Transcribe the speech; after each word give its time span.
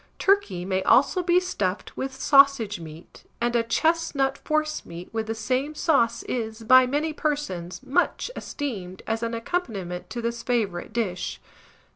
Turkey 0.17 0.65
may 0.65 0.81
also 0.81 1.21
be 1.21 1.39
stuffed 1.39 1.95
with 1.95 2.19
sausage 2.19 2.79
meat, 2.79 3.25
and 3.39 3.55
a 3.55 3.61
chestnut 3.61 4.35
forcemeat 4.39 5.13
with 5.13 5.27
the 5.27 5.35
same 5.35 5.75
sauce 5.75 6.23
is, 6.23 6.63
by 6.63 6.87
many 6.87 7.13
persons, 7.13 7.83
much 7.83 8.31
esteemed 8.35 9.03
as 9.05 9.21
an 9.21 9.35
accompaniment 9.35 10.09
to 10.09 10.19
this 10.19 10.41
favourite 10.41 10.91
dish. 10.91 11.39